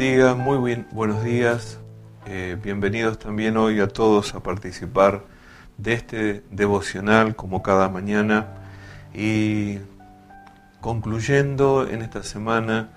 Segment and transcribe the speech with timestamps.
[0.00, 1.78] muy bien, buenos días.
[2.24, 5.24] Eh, bienvenidos también hoy a todos a participar
[5.76, 8.46] de este devocional como cada mañana
[9.12, 9.76] y
[10.80, 12.88] concluyendo en esta semana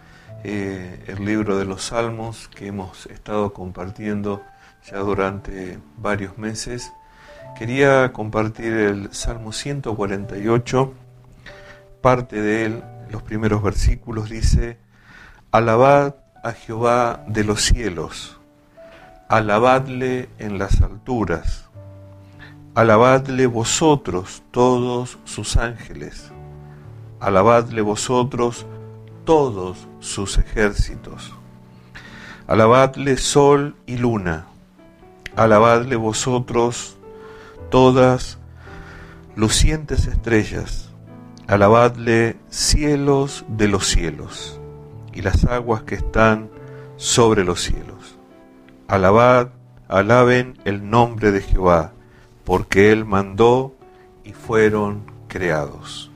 [0.46, 4.42] eh, el libro de los Salmos que hemos estado compartiendo
[4.90, 6.94] ya durante varios meses.
[7.60, 10.94] Quería compartir el Salmo 148,
[12.00, 14.78] parte de él, los primeros versículos, dice,
[15.52, 18.38] Alabad a Jehová de los cielos,
[19.30, 21.70] alabadle en las alturas,
[22.76, 26.34] alabadle vosotros todos sus ángeles,
[27.22, 28.66] alabadle vosotros
[29.24, 31.34] todos sus ejércitos,
[32.46, 34.46] alabadle sol y luna,
[35.38, 36.98] alabadle vosotros
[37.70, 38.38] todas
[39.38, 40.90] lucientes estrellas,
[41.48, 44.60] alabadle cielos de los cielos
[45.14, 46.50] y las aguas que están
[46.98, 48.18] sobre los cielos.
[48.88, 49.50] Alabad,
[49.88, 51.94] alaben el nombre de Jehová,
[52.44, 53.76] porque Él mandó
[54.24, 56.12] y fueron creados.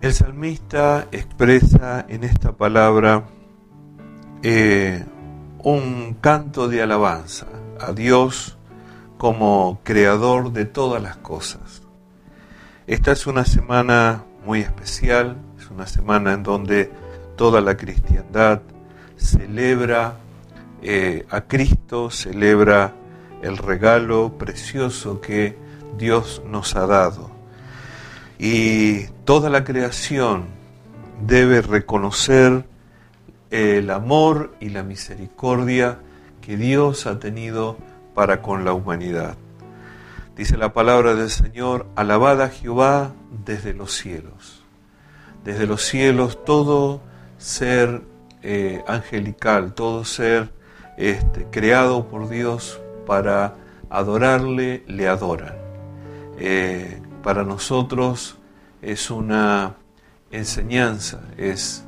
[0.00, 3.24] El salmista expresa en esta palabra
[4.42, 5.02] eh,
[5.62, 7.46] un canto de alabanza
[7.80, 8.58] a Dios
[9.16, 11.82] como creador de todas las cosas.
[12.86, 16.90] Esta es una semana muy especial, es una semana en donde
[17.36, 18.60] toda la cristiandad
[19.16, 20.18] celebra
[20.82, 22.92] eh, a Cristo, celebra
[23.40, 25.56] el regalo precioso que
[25.96, 27.30] Dios nos ha dado.
[28.38, 30.48] Y toda la creación
[31.26, 32.66] debe reconocer
[33.50, 35.98] el amor y la misericordia
[36.42, 37.78] que Dios ha tenido
[38.14, 39.36] para con la humanidad.
[40.36, 43.14] Dice la palabra del Señor, alabad a Jehová
[43.46, 44.63] desde los cielos
[45.44, 47.00] desde los cielos todo
[47.38, 48.02] ser
[48.42, 50.50] eh, angelical, todo ser
[50.96, 53.56] este, creado por Dios para
[53.90, 55.54] adorarle, le adoran.
[56.38, 58.38] Eh, para nosotros
[58.82, 59.76] es una
[60.30, 61.84] enseñanza, es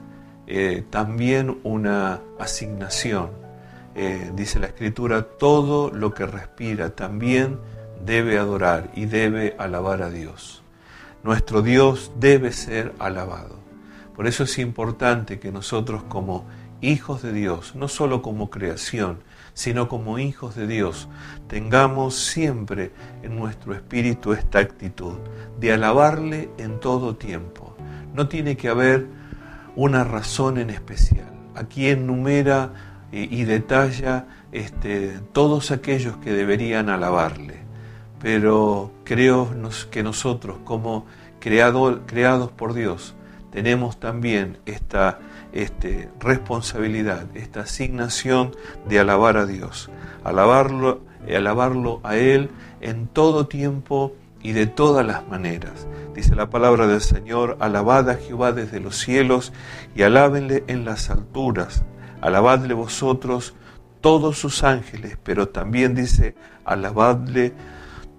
[0.46, 3.30] eh, también una asignación.
[4.34, 7.58] dice la escritura, todo lo que respira también
[8.04, 10.62] debe adorar y debe alabar a Dios.
[11.22, 13.58] Nuestro Dios debe ser alabado.
[14.14, 16.46] Por eso es importante que nosotros como
[16.80, 19.18] hijos de Dios, no solo como creación,
[19.52, 21.08] sino como hijos de Dios,
[21.48, 25.16] tengamos siempre en nuestro espíritu esta actitud
[25.58, 27.76] de alabarle en todo tiempo.
[28.14, 29.06] No tiene que haber
[29.74, 31.32] una razón en especial.
[31.54, 32.72] Aquí enumera
[33.12, 37.65] y detalla este, todos aquellos que deberían alabarle
[38.20, 39.50] pero creo
[39.90, 41.06] que nosotros como
[41.38, 43.14] creados por Dios
[43.50, 45.18] tenemos también esta
[45.52, 48.54] este, responsabilidad, esta asignación
[48.88, 49.90] de alabar a Dios,
[50.24, 51.00] alabarlo,
[51.34, 52.50] alabarlo a Él
[52.80, 54.12] en todo tiempo
[54.42, 55.86] y de todas las maneras.
[56.14, 59.52] Dice la palabra del Señor, alabad a Jehová desde los cielos
[59.94, 61.84] y alábenle en las alturas,
[62.20, 63.54] alabadle vosotros
[64.00, 66.34] todos sus ángeles, pero también dice,
[66.64, 67.54] alabadle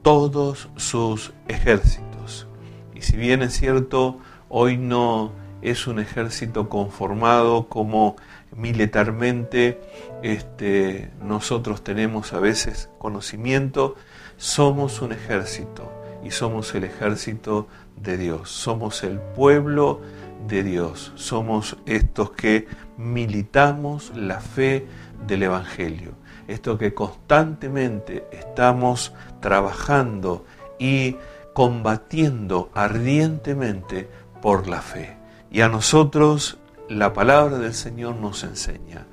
[0.08, 2.48] todos sus ejércitos.
[2.96, 8.16] Y si bien es cierto, hoy no es un ejército conformado como
[8.56, 9.82] militarmente
[10.24, 13.96] este, nosotros tenemos a veces conocimiento,
[14.38, 15.92] somos un ejército
[16.24, 20.00] y somos el ejército de Dios, somos el pueblo
[20.48, 22.66] de Dios, somos estos que
[22.98, 24.88] militamos la fe
[25.26, 26.14] del Evangelio
[26.48, 30.46] esto que constantemente estamos trabajando
[30.80, 31.18] y
[31.54, 34.10] combatiendo ardientemente
[34.42, 35.18] por la fe.
[35.52, 36.58] Y a nosotros
[36.90, 39.06] la palabra del Señor nos enseña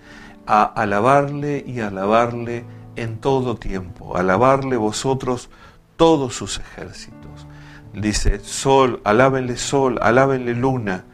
[0.46, 2.64] a alabarle y alabarle
[2.96, 5.50] en todo tiempo, alabarle vosotros
[5.96, 7.46] todos sus ejércitos.
[7.92, 11.04] Dice, sol, alábenle sol, alábenle luna,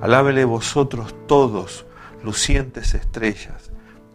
[0.00, 1.86] alábenle vosotros todos,
[2.22, 3.69] lucientes estrellas.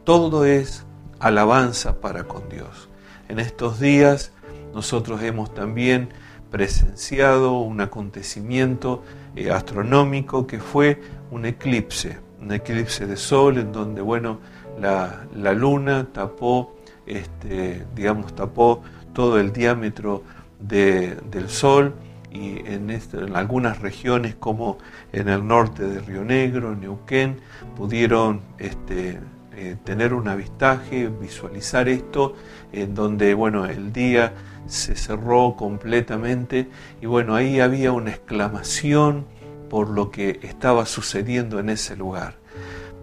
[0.06, 0.86] Todo es
[1.20, 2.90] alabanza para con Dios.
[3.28, 4.32] En estos días
[4.72, 6.10] nosotros hemos también
[6.52, 9.02] presenciado un acontecimiento
[9.36, 14.42] eh, astronómico que fue un eclipse, un eclipse de sol en donde, bueno,
[14.80, 16.76] la, luna tapó,
[17.08, 20.22] este, digamos, tapó todo el diámetro
[20.60, 21.96] del sol
[22.32, 24.78] y en, en, algunas regiones como
[25.12, 27.38] en el norte de Río Negro, Neuquén,
[27.76, 29.20] pudieron este,
[29.56, 32.36] eh, tener un avistaje, visualizar esto,
[32.72, 34.34] en donde, bueno, el día
[34.68, 36.70] se cerró completamente
[37.02, 39.26] y bueno, ahí había una exclamación
[39.70, 42.36] por lo que estaba sucediendo en ese lugar.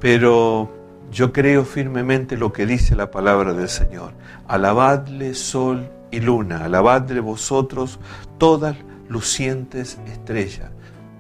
[0.01, 0.83] pero
[1.13, 4.15] yo creo firmemente lo que dice la palabra del Señor.
[4.49, 8.01] Alabadle sol y luna, alabadle vosotros
[8.39, 8.77] todas
[9.09, 10.71] lucientes estrellas.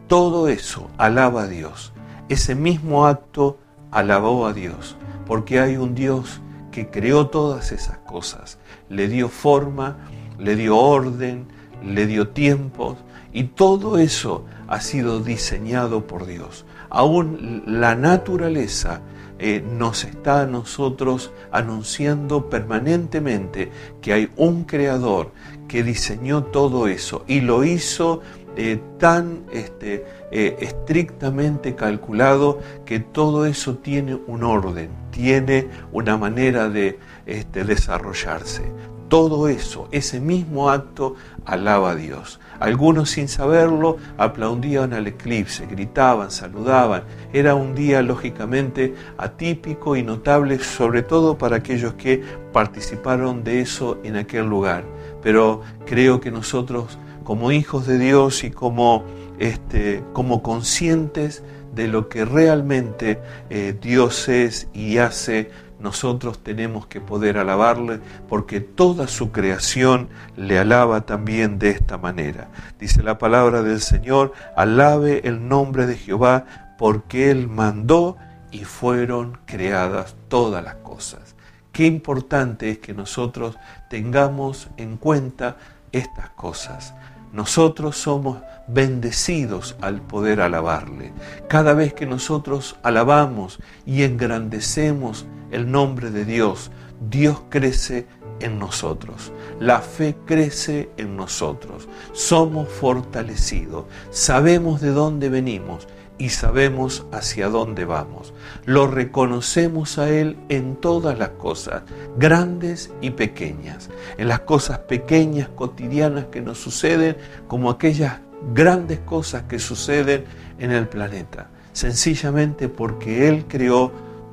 [0.08, 1.92] Todo eso alaba a Dios.
[2.30, 3.58] Ese mismo acto
[3.92, 4.96] alabó a Dios,
[5.26, 6.40] porque hay un Dios
[6.72, 8.58] que creó todas esas cosas,
[8.88, 9.98] le dio forma,
[10.38, 11.46] le dio orden,
[11.84, 12.96] le dio tiempos,
[13.32, 16.64] y todo eso ha sido diseñado por Dios.
[16.90, 19.02] Aún la naturaleza
[19.38, 25.32] eh, nos está a nosotros anunciando permanentemente que hay un creador
[25.68, 28.20] que diseñó todo eso y lo hizo
[28.56, 36.68] eh, tan este, eh, estrictamente calculado que todo eso tiene un orden, tiene una manera
[36.68, 38.62] de este, desarrollarse.
[39.08, 42.40] Todo eso, ese mismo acto, alaba a Dios.
[42.60, 47.02] Algunos sin saberlo aplaudían al eclipse, gritaban, saludaban.
[47.32, 52.22] Era un día lógicamente atípico y notable, sobre todo para aquellos que
[52.52, 54.84] participaron de eso en aquel lugar.
[55.22, 59.04] Pero creo que nosotros como hijos de Dios y como,
[59.38, 61.42] este, como conscientes
[61.74, 63.20] de lo que realmente
[63.50, 70.58] eh, Dios es y hace, nosotros tenemos que poder alabarle porque toda su creación le
[70.58, 72.48] alaba también de esta manera.
[72.78, 76.44] Dice la palabra del Señor, alabe el nombre de Jehová
[76.78, 78.16] porque Él mandó
[78.52, 81.34] y fueron creadas todas las cosas.
[81.72, 83.56] Qué importante es que nosotros
[83.88, 85.56] tengamos en cuenta
[85.92, 86.94] estas cosas.
[87.32, 91.12] Nosotros somos bendecidos al poder alabarle.
[91.48, 96.70] Cada vez que nosotros alabamos y engrandecemos el nombre de Dios,
[97.08, 98.06] Dios crece
[98.40, 99.32] en nosotros.
[99.60, 101.88] La fe crece en nosotros.
[102.12, 103.84] Somos fortalecidos.
[104.10, 105.88] Sabemos de dónde venimos
[106.18, 108.32] y sabemos hacia dónde vamos.
[108.64, 111.82] Lo reconocemos a Él en todas las cosas,
[112.16, 117.16] grandes y pequeñas, en las cosas pequeñas, cotidianas que nos suceden,
[117.48, 118.20] como aquellas
[118.54, 120.24] grandes cosas que suceden
[120.58, 123.92] en el planeta, sencillamente porque Él creó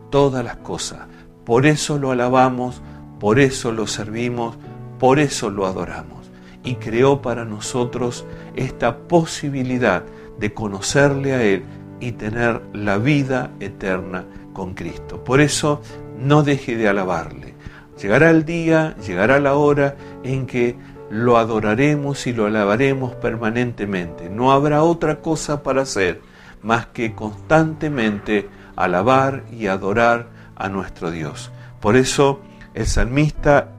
[0.10, 1.02] todas las cosas.
[1.46, 2.82] Por eso lo alabamos,
[3.20, 4.58] por eso lo servimos,
[5.00, 6.30] por eso lo adoramos.
[6.64, 10.04] Y creó para nosotros esta posibilidad
[10.40, 11.64] de conocerle a Él
[12.00, 15.24] y tener la vida eterna con Cristo.
[15.24, 15.82] Por eso
[16.18, 17.56] no deje de alabarle.
[18.02, 20.78] Llegará el día, llegará la hora en que
[21.10, 24.30] lo adoraremos y lo alabaremos permanentemente.
[24.30, 26.22] No habrá otra cosa para hacer
[26.62, 31.52] más que constantemente alabar y adorar a nuestro Dios.
[31.80, 32.42] Por eso
[32.74, 33.72] el salmista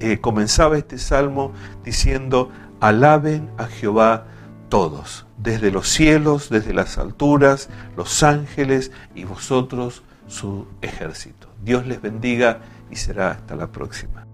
[0.00, 1.52] eh, comenzaba este salmo
[1.84, 2.50] diciendo,
[2.80, 4.26] alaben a Jehová
[4.68, 11.48] todos, desde los cielos, desde las alturas, los ángeles y vosotros su ejército.
[11.62, 12.60] Dios les bendiga
[12.90, 14.26] y será hasta la próxima.